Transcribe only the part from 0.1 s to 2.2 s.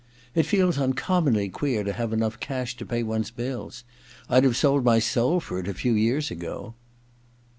'It feels uncommonly queer to have